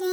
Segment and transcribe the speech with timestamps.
[0.00, 0.06] 二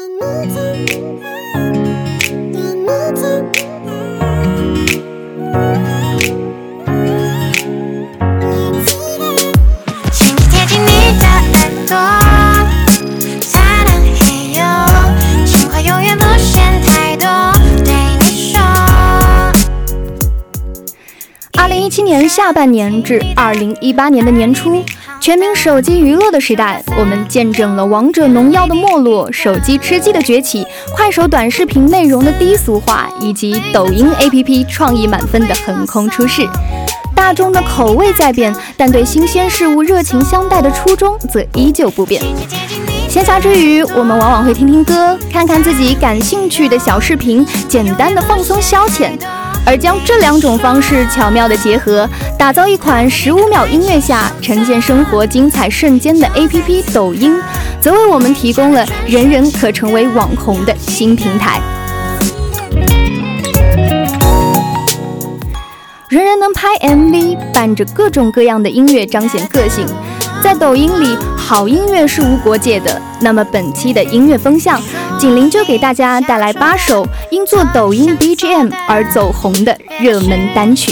[21.69, 24.83] 零一七年下半年至二零一八年的年初，
[25.27, 30.65] 全民手机娱乐的时代，我们见证了王者荣耀的没落、手机吃鸡的崛起、
[30.95, 36.47] 快手短视频内容的低俗化，以及抖音 APP 创意满分的横空出世。
[37.13, 42.23] 大众的口味在变，但对新鲜事物热情相待的初衷则依旧不变。
[43.09, 49.09] 闲暇之余，我们往往会听听歌，看看自己感兴趣的小视频，简单的放松消遣。
[49.65, 57.37] 而将这两种方式巧妙的结合，打造一款十五秒音乐下呈现生活精彩瞬间的 APP—— 抖音，
[57.81, 61.59] 则为我们提供了人人可成为网红的新平台。
[66.09, 69.85] 人人能拍 MV，伴着各种各样的音乐彰显个性。
[70.41, 71.17] 在抖音里，
[71.47, 73.01] 好音乐是无国界的。
[73.21, 74.81] 那么本期的音乐风向，
[75.17, 80.91] 锦麟就给大家带来八首因做抖音 BGM 而走红的热门单曲。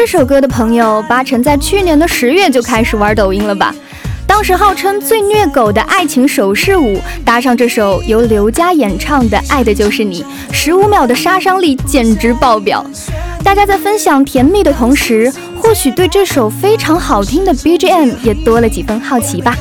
[0.00, 3.74] 这首歌的朋友，八成在去年的十月就开始玩抖音了吧？
[4.26, 10.22] 当时号称最虐狗的爱情手势舞，搭上这首由刘佳演唱的《爱的就是你》，
[10.54, 12.82] 十五秒的杀伤力简直爆表。
[13.42, 19.56] 大家在分享甜蜜的同时，或许对这首非常好听的 BGM 也多了几分好奇吧。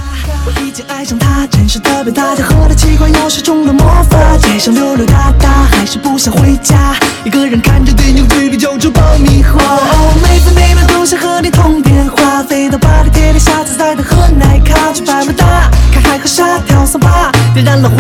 [0.46, 2.36] 我已经爱上他，真是特别大。
[2.36, 6.96] 他喝的奇怪钥匙中的魔法，街上溜溜达达，还是不想回家。
[7.24, 9.62] 一个人看着电影，嘴里嚼着爆米花。
[9.62, 17.96] 哦，每分每秒都想和你通电话，飞到巴黎铁塔下次再的喝奶咖，去百慕大，看海和沙，跳桑巴，点燃了火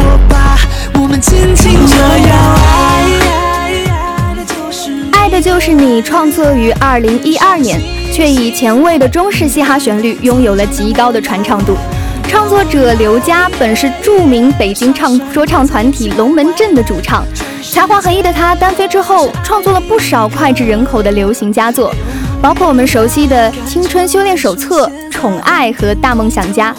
[5.59, 7.81] 是你，创作于二零一二年，
[8.13, 11.75] 却以前卫的中式嘻哈旋律拥有了极高的传唱度。
[12.23, 17.25] 创作者刘佳本是著名北京唱说唱团体龙门阵的主唱，
[17.61, 21.93] 才华横溢的他单飞之后，创作了不少脍炙人口的流行佳作，
[22.41, 26.73] 包括我们熟悉的《青春修炼手册》《宠爱》和《大梦想家》。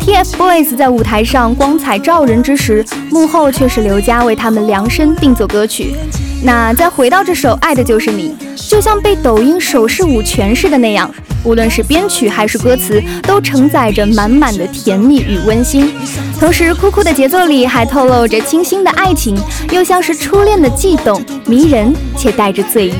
[0.00, 5.94] TFBOYS 在舞台上光彩照人之时，幕后却是刘佳为他们量身定做歌曲。
[6.42, 8.34] 那再回到这首《爱的就是你》，
[8.70, 11.08] 就像被抖音手势舞诠释的那样。
[11.44, 15.92] 无论是编曲还是歌词，都承载着满满的甜蜜与温馨，
[16.38, 19.38] 同时酷酷的节奏里还透露着清新的爱情，
[19.70, 22.94] 又像是初恋的悸动，迷人且带着醉意。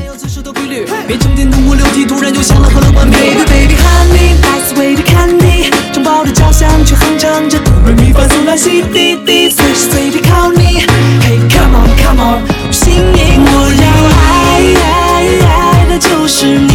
[4.70, 10.84] 是为了看你，城堡的交响曲哼唱着，哆来咪发嗦拉西滴滴，随时随地靠你。
[11.22, 13.48] Hey come on come on，我心意我
[13.82, 13.86] 要
[14.20, 14.28] 爱
[14.84, 14.86] 爱
[15.48, 16.69] 爱，的就是你。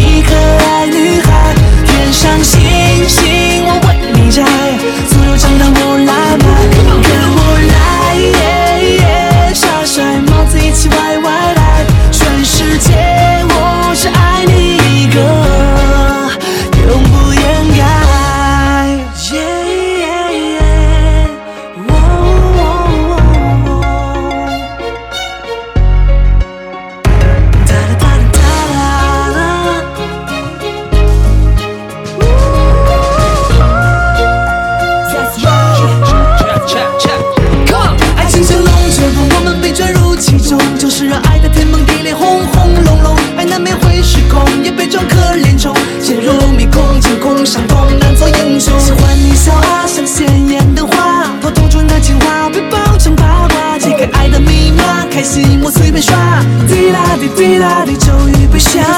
[57.36, 58.95] 比大地，终于被削。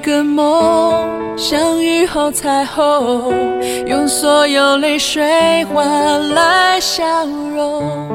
[0.00, 3.32] 个梦，像雨后彩虹，
[3.86, 8.08] 用所有泪水换来笑容。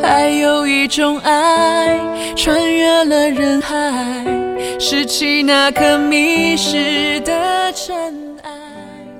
[0.00, 2.00] 还有一种爱，
[2.34, 4.24] 穿越了人海，
[4.78, 8.14] 拾起那颗迷失的尘。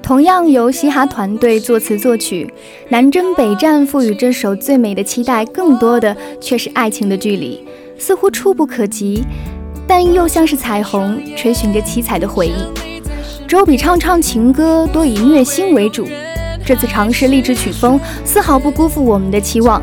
[0.02, 2.48] 同样由嘻哈团队作词作曲，
[2.90, 7.66] 南征北战赋予这首最美的期待，更多的却是爱情的距离，
[7.98, 9.24] 似乎触不可及，
[9.87, 12.55] 但又像是彩虹，追寻着七彩的回忆。
[13.47, 16.06] 周笔畅唱情歌多以虐心为主，
[16.65, 19.81] 这次尝试励志曲风，丝毫不辜负我们的期望。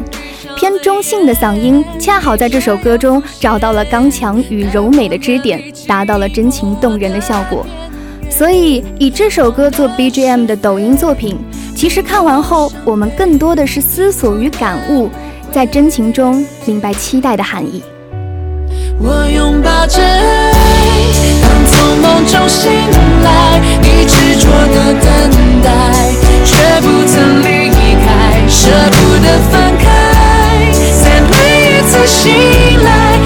[0.58, 7.66] 偏中性的嗓音，恰好在这首歌中找到了刚强与柔美的支点，达到了真情动人的效果。
[8.30, 11.38] 所以，以这首歌做 BGM 的抖音作品，
[11.76, 15.10] 其实看完后，我们更多的是思索与感悟，
[15.52, 17.82] 在真情中明白期待的含义。
[19.00, 20.54] 我拥抱着爱，
[21.42, 22.72] 当从梦中醒
[23.24, 25.10] 来，你执着的等
[25.62, 25.68] 待，
[26.46, 26.52] 却
[26.82, 27.70] 不曾离
[28.06, 28.08] 开，
[28.48, 29.86] 舍不得分开，
[31.04, 31.34] 在每
[31.70, 32.32] 一次醒
[32.84, 33.20] 来，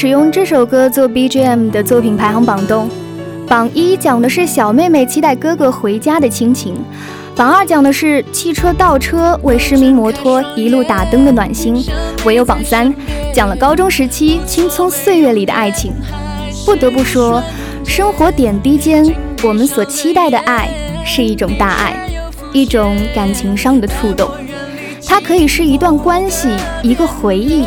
[0.00, 2.88] 使用这首歌做 BGM 的作品排行榜中，
[3.48, 6.76] 榜一讲的是小妹妹期待哥哥回家的亲情，
[7.34, 11.84] 榜二讲的是汽车倒车为失明摩托一路打灯的暖心，
[12.24, 12.94] 唯有榜三
[13.34, 15.92] 讲了高中时期青葱岁月里的爱情。
[16.64, 17.42] 不得不说，
[17.84, 19.04] 生活点滴间，
[19.42, 20.68] 我们所期待的爱
[21.04, 22.08] 是一种大爱，
[22.52, 24.30] 一种感情上的触动。
[25.04, 26.48] 它可以是一段关系，
[26.84, 27.66] 一个回忆，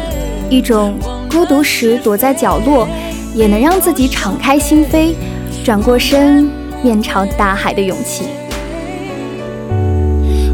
[0.49, 0.97] 一种。
[1.31, 2.85] 孤独时躲在角落，
[3.33, 5.15] 也能让自己敞开心扉，
[5.63, 6.51] 转过身
[6.83, 8.25] 面朝大海的勇气。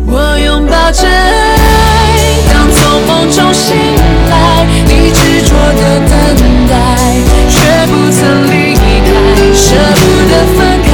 [0.06, 2.14] 我拥抱着爱，
[2.54, 3.76] 当从梦中醒
[4.30, 6.74] 来，你执着的等待，
[7.50, 7.58] 却
[7.88, 8.80] 不曾离开，
[9.54, 9.66] 舍
[9.98, 10.87] 不得分开，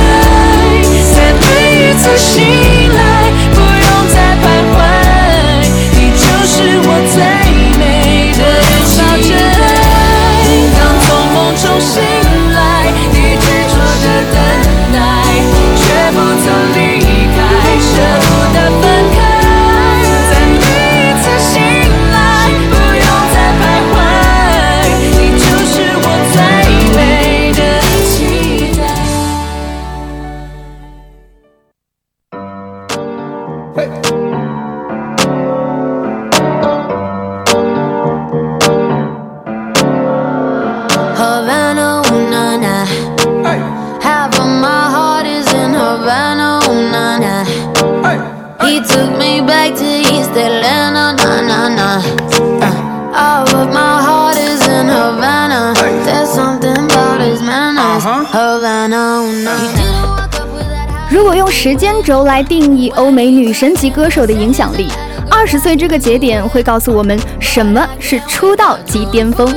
[62.26, 64.88] 来定义欧美女神级歌手的影响力，
[65.30, 69.54] 二十岁这个节点会告诉我们什么是出道即巅峰。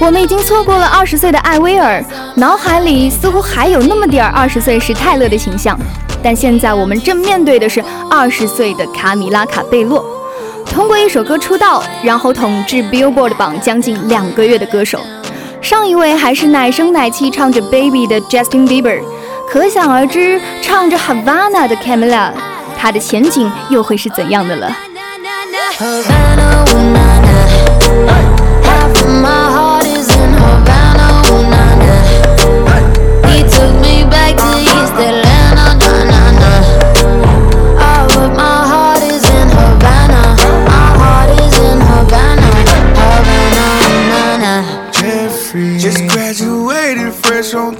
[0.00, 2.02] 我们已经错过了二十岁的艾薇儿，
[2.34, 5.78] 脑海里似乎还有那么点儿二十岁时泰勒的形象。
[6.22, 10.04] 但现在我们正面对的是二十岁的卡米拉卡贝洛，
[10.66, 15.00] 通过一首歌出道，然后统治 Billboard 榜将近两个月的歌手。
[15.60, 19.00] 上一位还是奶声奶气唱着 Baby 的 Justin Bieber。
[19.50, 22.30] 可想而知，唱着 Havana 的 Camila，
[22.78, 24.70] 她的前景又会是怎样的了？
[47.42, 47.74] 从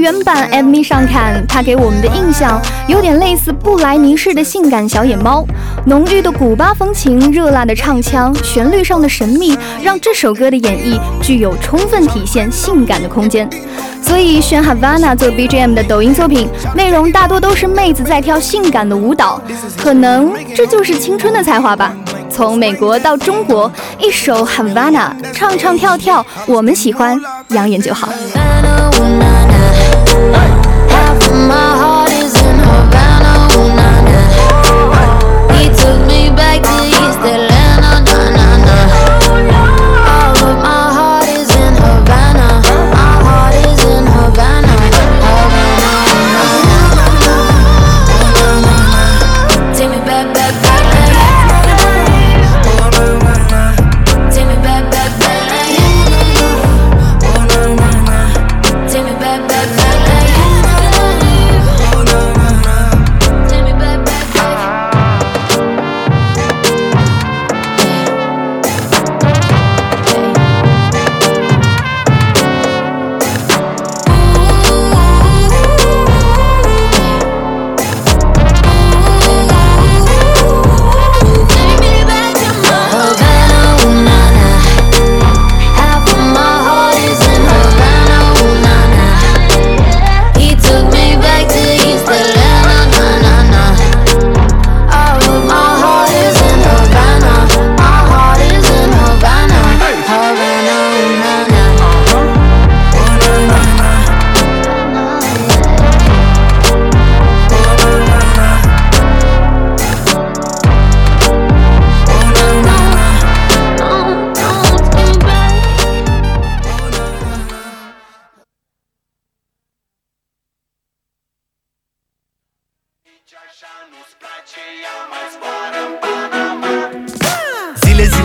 [0.00, 5.44] 原版 MV 上看，它给我们的印象有点类似布莱尼式的性感小野猫，
[5.84, 13.46] 浓郁的古巴风情，热辣的唱腔，旋律上的神秘，让这首歌的演绎具有充分体现性感的空间。
[14.00, 19.38] 所以选 Havana 做 BGM 的抖音作品，内容大多都是妹子在跳性感的舞蹈，
[19.76, 21.94] 可能这就是青春的才华吧。
[22.30, 28.08] 从美国到中国，一首 Havana，唱唱跳跳，我们喜欢，养眼就好。
[30.08, 30.39] oh,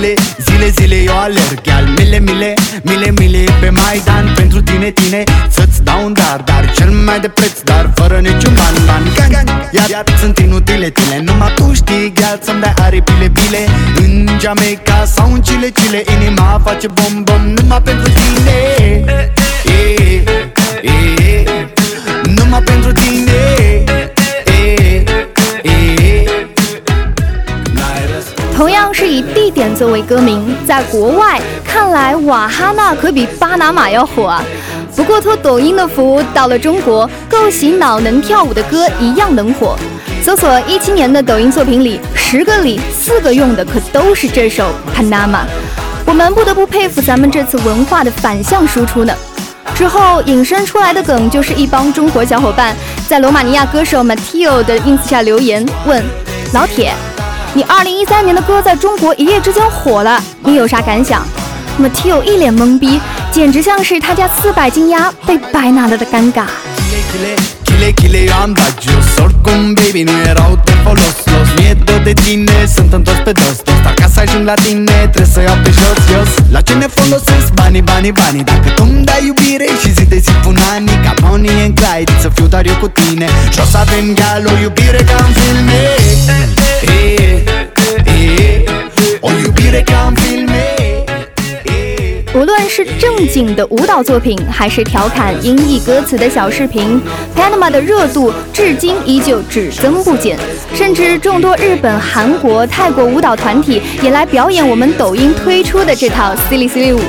[0.06, 1.68] Zile, zile, zile, zile eu alerg.
[1.78, 4.34] Al mile, mile, mile, mile pe Maidan.
[4.36, 8.54] Pentru tine, tine, să-ți dau un dar Dar cel mai de preț, dar fără niciun
[8.54, 12.74] ban, ban Gang, gang, iar, iar sunt inutile tile Numai tu știi, gheal, să-mi dai
[12.78, 13.60] aripile bile
[13.98, 18.52] În Jamaica sau în Chile, Chile Inima face bom, bom, numai pentru tine.
[19.66, 20.24] E, e,
[20.82, 21.44] e,
[22.36, 23.84] Numai pentru tine
[28.56, 34.42] 同样是以地点作为歌名，在国外看来瓦哈纳可比巴拿马要火啊。
[34.96, 39.78] 不过托抖音的福，到了中国，够洗脑能跳舞的歌一样能火。
[40.24, 45.28] 搜索一七年的抖音作品里，十个里四个用的可都是这首《Panama》。
[46.06, 49.14] 我们不得不佩服咱们这次文化的反向输出呢。
[49.76, 52.74] 之后引申出来的梗就是一帮中国小伙伴
[53.10, 56.02] 在罗马尼亚歌手 Matteo 的 ins 下留言问
[56.54, 56.94] 老铁。
[57.56, 61.26] 你二零一三年的歌在中国一夜之间火了，你有啥感想
[61.82, 63.00] ？Matteo 一脸懵逼，
[63.32, 66.44] 简直像是他家四百斤鸭被白拿了的尴尬。
[74.28, 76.32] ajung la tine Trebuie să iau pe jos, jos.
[76.52, 77.54] La ce ne folosesc?
[77.54, 78.44] Banii, banii, banii.
[78.44, 82.12] Dacă tu îmi dai iubire și zi de zi pun anii Ca Bonnie and Clyde
[82.20, 83.28] să fiu doar eu cu tine.
[83.54, 85.80] Și o să avem gal o iubire ca în filme.
[86.82, 87.44] E, e,
[88.12, 88.64] e,
[89.20, 90.95] O iubire ca în filme.
[92.36, 97.02] 无论是正经的舞蹈作品，还是调侃音译歌词的小视频，
[97.40, 100.38] 《Panama》的热度至今依旧只增不减。
[100.74, 107.00] 甚至众多日本、韩国、泰国舞蹈团体也来表演我们抖音推出的这套 Silly Silly 舞。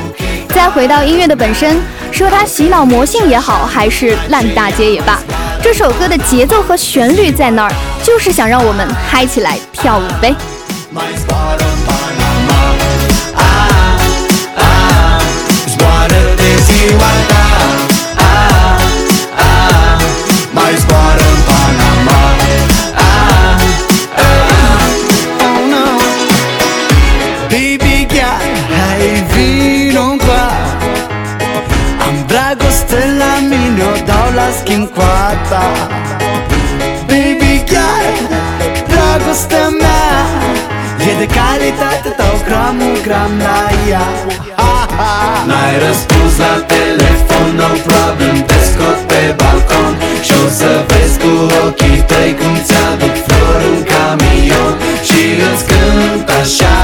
[0.47, 1.75] 再回到音乐的本身，
[2.09, 5.19] 说它洗脑魔性也好，还是烂大街也罢，
[5.61, 10.33] 这首歌的节奏和旋律在那儿，就是想让我们嗨起来跳舞呗。
[16.87, 17.43] Zboară-te ziua ta
[18.17, 18.81] ah,
[19.45, 20.01] ah,
[20.51, 22.21] Mai zboară în Panama.
[22.95, 23.61] Ah,
[24.25, 24.89] ah,
[25.47, 25.87] Oh no.
[27.51, 28.41] Baby chiar
[28.77, 30.49] hai vino încoa
[32.07, 35.65] Am dragoste la mine O dau la schimb cu a ta
[37.09, 38.03] Baby chiar
[38.87, 40.15] dragostea mea
[41.09, 44.07] E de calitate, dau gramul gram la ea
[45.49, 49.93] N-ai răspuns la telefon, no problem Te scot pe balcon.
[50.25, 51.31] Și o să vezi cu
[51.65, 54.73] ochii tăi Cum ți-aduc flori în camion.
[55.07, 56.77] Și îți cânt așa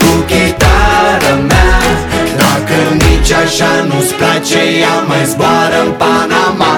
[0.00, 1.76] Cu chitara mea.
[2.42, 6.74] Dacă nici așa nu-ți place Ea mai zboară în Panama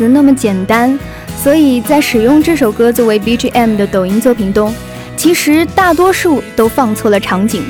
[0.00, 0.98] 词那么简单，
[1.36, 4.74] 所以在使用这首歌作为 BGM 的抖音作品中，
[5.14, 7.62] 其实大多数都放错了场景。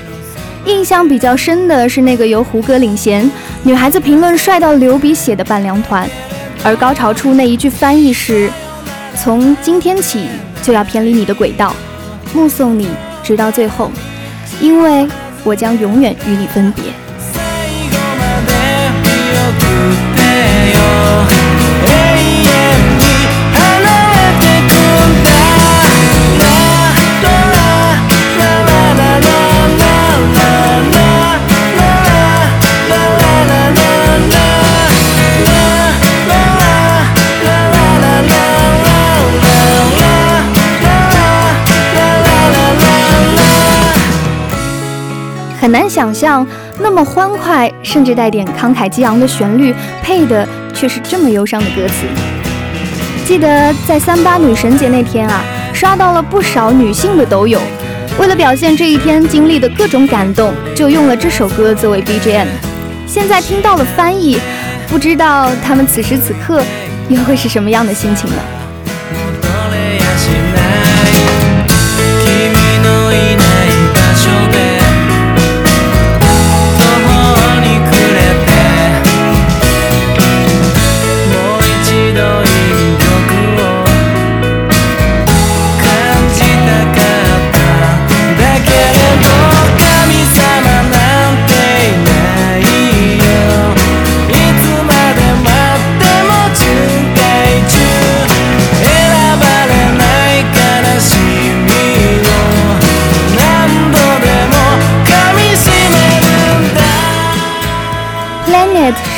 [0.65, 3.29] 印象比较深的是那个由胡歌领衔，
[3.65, 6.09] 女孩子评论帅到流鼻血的伴娘团，
[6.63, 8.49] 而高潮处那一句翻译是
[9.21, 10.29] ：“从今天起
[10.63, 11.75] 就要偏离你的轨道，
[12.33, 12.87] 目送你
[13.25, 13.91] 直到最后，
[14.61, 15.05] 因为
[15.43, 16.79] 我将永远与你分別。”
[45.61, 46.47] 很难想象，
[46.79, 52.07] 那么欢快，甚至带点慷慨激昂的旋律，配的却是这么忧伤的歌词。
[53.27, 55.45] 记得在三八女神节那天啊，
[55.75, 57.61] 刷到了不少女性的抖友，
[58.19, 62.47] 为了表现这一天经历的各种感动，就用了这首歌作为 BGM。
[63.07, 64.41] 现在听到了翻译，
[64.89, 66.63] 不知道他们此时此刻
[67.11, 68.37] 又会是什么样的心情呢？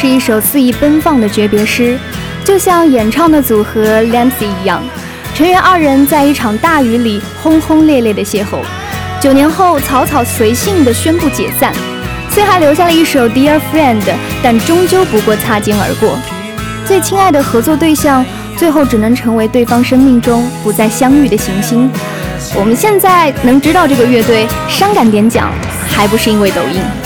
[0.01, 1.99] 是一首肆意奔放的诀别诗，
[2.45, 4.83] 就像演唱的组合 Lancy 一样，
[5.35, 8.59] 成员二人在一场大雨里轰轰烈烈的邂逅，
[9.21, 11.73] 九年后草草随性的宣布解散，
[12.31, 14.03] 虽还留下了一首 Dear Friend，
[14.43, 16.19] 但终究不过擦肩而过。
[16.85, 18.25] 最亲爱的合作对象，
[18.57, 21.91] 最后只能成为对方生命中不再相遇的行星。
[22.57, 25.53] 我们现在能知道这个乐队，伤感点讲，
[25.89, 27.02] 还不是因为抖音。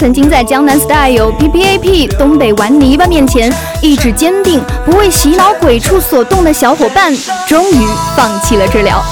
[0.00, 7.14] 曾经在江南 Style、P P A P、东北玩泥巴面前意志坚定、不为洗脑鬼畜所动的小伙伴，
[7.46, 7.86] 终于
[8.16, 9.04] 放弃了治疗。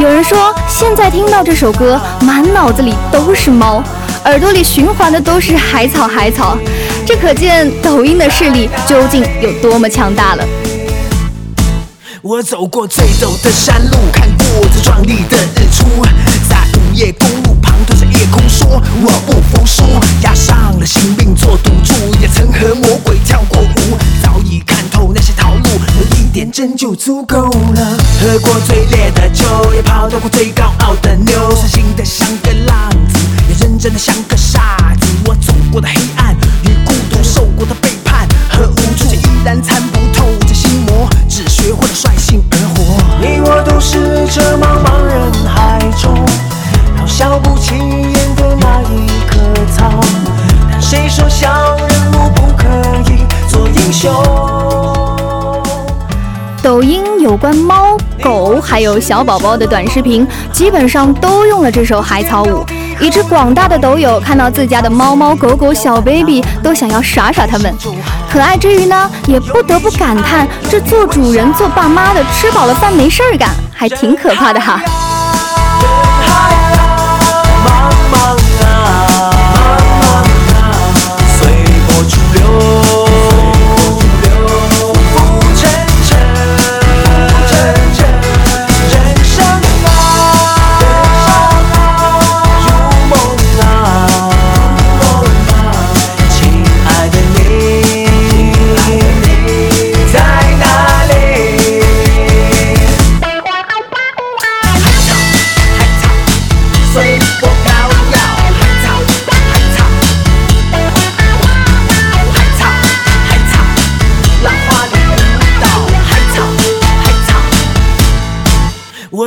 [0.00, 3.80] 有人说，现在听到这首歌，满脑子里都是猫，
[4.24, 6.58] 耳朵里循环的都是海草海草，
[7.06, 10.44] 这可见抖音的势力究竟有多么强大了。
[12.20, 15.86] 我走过最陡的山路，看过最壮丽的日出，
[16.50, 17.35] 在午夜公。
[18.30, 19.82] 空说我不服输，
[20.22, 27.96] 押上了性命做赌注，也曾和魔鬼跳过舞，早已看透那些套路，有一点真就足够了。
[28.20, 35.06] 喝过最烈的酒，也泡到过最高傲的妞，伤心的像个浪子，也认真的像个傻子。
[35.26, 36.34] 我走过的黑暗
[36.64, 39.82] 与孤独，受过的背叛和无助，却依然参
[56.62, 62.64] 抖音有关猫、狗还有小宝宝的短视频，基本上都用了这首海草舞，
[62.98, 67.72] 以致广大的抖友看到自家的猫猫狗狗小 baby 都想要耍耍他们。
[68.28, 74.80] 可爱之余呢，也不得不感叹，这做主人、做爸妈的吃饱了饭没事儿干，还挺可怕的哈。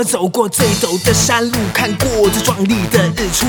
[0.03, 3.45] 走过最陡的山路，看过最壮丽的日出，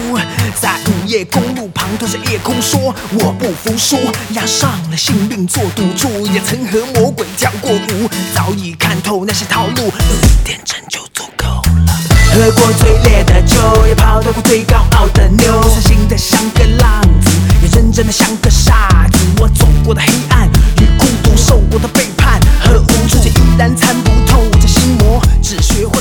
[0.61, 3.97] 在午夜公路旁对着夜空说我不服输，
[4.33, 11.99] 押上了性命做赌注，也曾和魔鬼跳过舞，早已看透那些套路，有一点真就足够了。
[12.33, 15.63] 喝过最烈的酒，也跑得过最高傲的牛。
[15.63, 17.31] 伤心的像个浪子，
[17.63, 19.19] 也认真的像个傻子。
[19.41, 20.49] 我走过的黑暗
[20.81, 26.00] 与孤独，受过的背叛和无助，却依然参不透这心魔，只学会。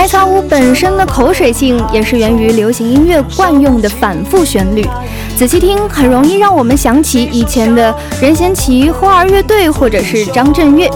[0.00, 4.82] 海草舞本身的口水性，也是源于流行音乐惯用的反复旋律。
[5.36, 10.88] 仔细听，很容易让我们想起以前的任贤齐、花儿乐队或者是张震岳。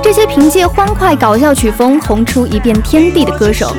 [0.00, 3.74] 这些凭借欢快搞笑曲风红出一片天地的歌手，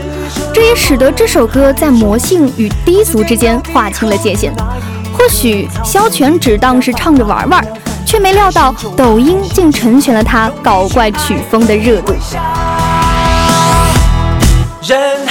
[0.53, 4.53] 这也使得这首歌在魔性与低俗之间划清了界限。
[5.13, 7.65] 或许萧全只当是唱着玩玩，
[8.05, 12.13] 却没料到抖音竟成全了他搞怪曲风的热度。
[14.85, 15.24] 人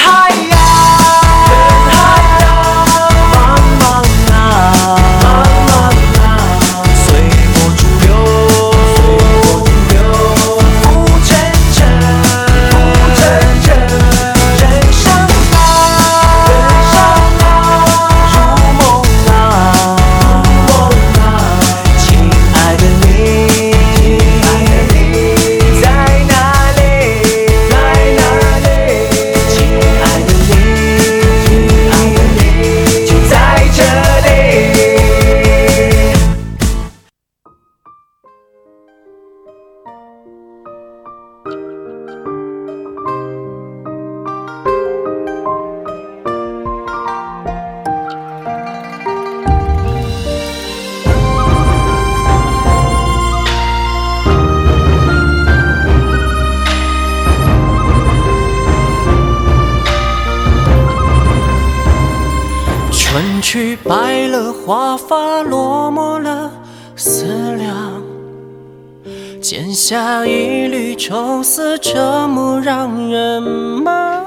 [69.87, 74.25] 下一缕愁丝，折磨让人忙。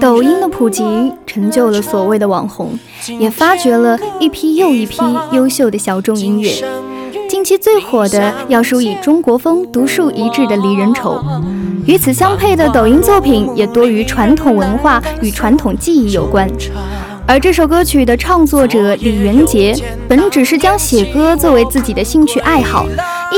[0.00, 2.78] 抖音的普及成就了所谓的网红，
[3.18, 4.96] 也发掘了一批又一批
[5.32, 6.50] 优秀的小众音乐。
[7.28, 11.16] 近期最火的要数以中国风独树一帜的《离人愁》，
[11.86, 16.50] 与此相配的抖音作品也多与传统文化与传统技艺有关。
[17.28, 19.76] 而这首歌曲的创作者李元杰，
[20.08, 22.86] 本只是将写歌作为自己的兴趣爱好，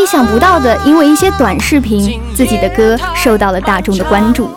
[0.01, 4.49] 意想不到的，因为一些短视频，自己的歌受到了大众的关注。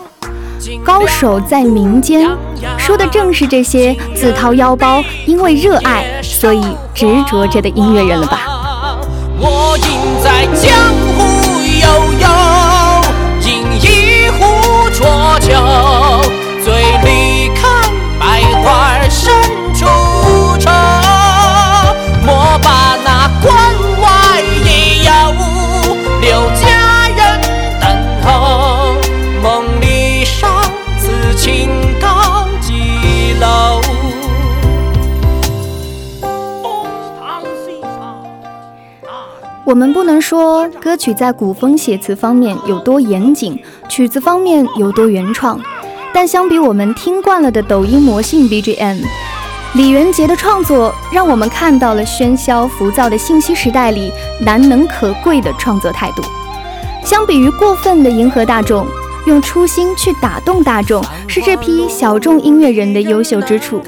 [0.86, 2.30] 高手在民间，
[2.78, 6.62] 说的正是这些自掏腰包，因为热爱，所以
[6.94, 8.42] 执着着的音乐人了吧？
[9.40, 10.72] 我应在江
[11.18, 11.31] 湖
[39.72, 43.58] 我们不能说歌曲在古风写词方面有多严谨，
[43.88, 45.58] 曲子方面有多原创，
[46.14, 49.02] 但相比我们听惯了的抖音魔性 BGM，
[49.76, 56.22] 李元杰的创作让我们看到了喧嚣浮躁的信息时代里难能可贵的创作态度。
[57.02, 58.86] 相比于过分的迎合大众，
[59.26, 63.82] 用初心去打动大众，是这批小众音乐人的优秀之处。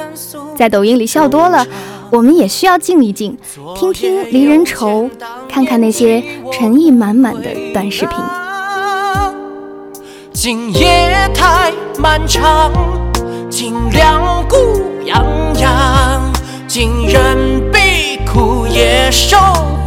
[0.55, 1.67] 在抖音里笑多了，
[2.13, 3.35] 我们也需要静一静，
[3.75, 5.05] 听听《离人愁》，
[5.49, 8.15] 看看那些诚意满满的短视频。
[10.31, 12.71] 今夜太漫长，
[13.49, 14.55] 尽量孤
[15.07, 15.25] 洋
[15.59, 16.31] 洋，
[16.67, 19.35] 今人悲苦也受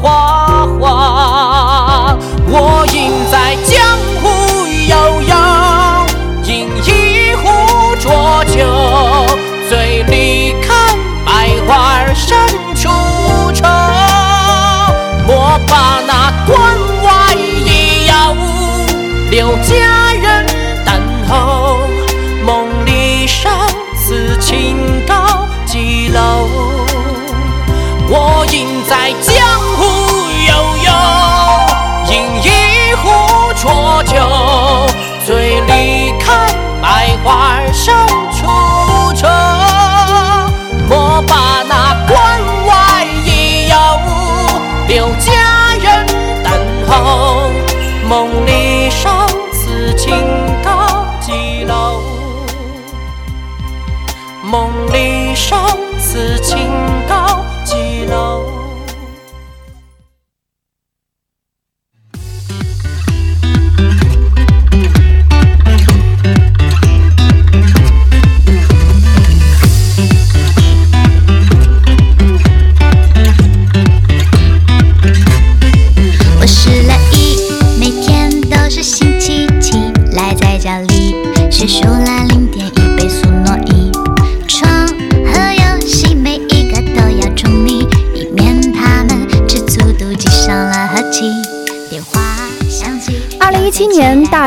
[0.02, 2.18] 花花。
[2.48, 3.54] 我应在
[19.36, 19.54] 留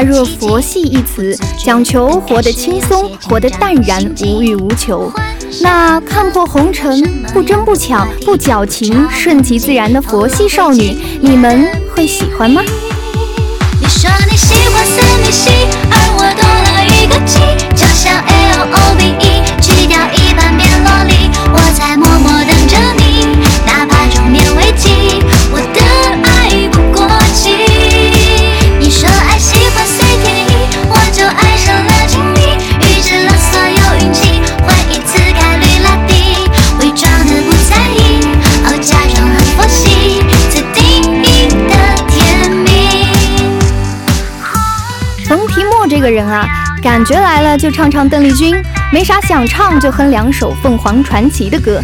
[0.01, 5.11] 若佛系一词，讲求活得轻松，活得淡然，无欲无求。
[5.61, 7.01] 那看破红尘，
[7.33, 12.61] 不争不抢，不矫情，顺其自然的佛系少女，你们会喜欢吗？
[13.81, 15.49] 你说你喜欢私密系，
[45.29, 46.43] 冯提莫这个人啊，
[46.81, 48.55] 感觉来了就唱唱邓丽君，
[48.91, 51.79] 没啥想唱就哼两首凤凰传奇的歌。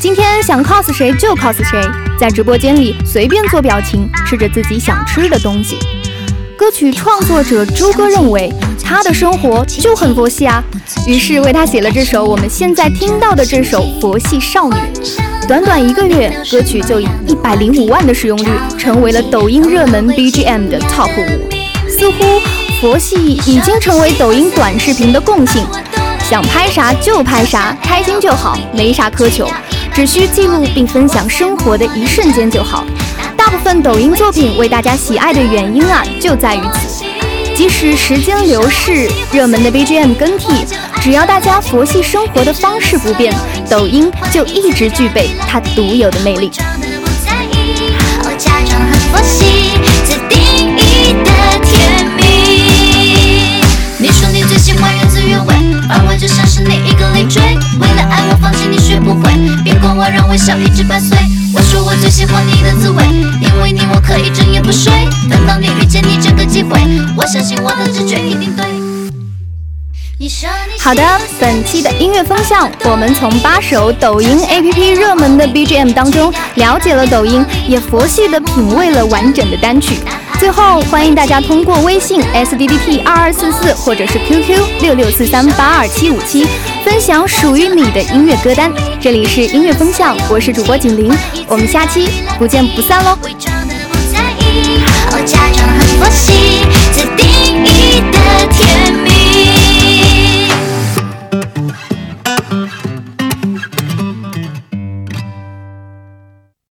[0.00, 1.78] 今天想 cos 谁就 cos 谁，
[2.18, 5.76] 在直播间里随便做表情，吃着自己想吃的东西。
[6.56, 8.50] 歌曲创作者朱哥认为，
[8.82, 10.64] 他的生活就很佛系啊，
[11.06, 14.74] 于是为他写了这首我们现在听到的这首《佛系少女》。
[15.46, 21.55] 短短一个月，歌曲就以一百零五万的使用率，成为了抖音热门 BGM 的 Top 五。
[21.98, 22.40] 似乎
[22.78, 25.66] 佛系已经成为抖音短视频的共性，
[26.28, 29.50] 想拍啥就拍啥，开心就好，没啥苛求，
[29.94, 32.84] 只需记录并分享生活的一瞬间就好。
[33.34, 37.02] 大部分抖音作品为大家喜爱的原因啊，就在于此。
[37.54, 40.66] 即使时间流逝，热门的 BGM 更替，
[41.00, 43.34] 只要大家佛系生活的方式不变，
[43.70, 46.50] 抖音就一直具备它独有的魅力。
[46.50, 49.78] 装的不在意，我假装很佛系，
[70.86, 71.02] 好的，
[71.40, 79.96] 本期的音乐风向，我们从八首抖音 APP 热门的 BGM 当中了解了抖音，也佛系的品味了完整的单曲。
[80.38, 86.46] 最后，欢迎大家通过微信 SDDP 二二四四或者是 QQ 六六四三八二七五七
[86.84, 88.72] 分享属于你的音乐歌单。
[89.00, 91.12] 这里是音乐风向，我是主播景玲，
[91.48, 92.06] 我们下期
[92.38, 93.18] 不见不散喽。
[95.24, 98.95] 假装很佛系，最定义的甜。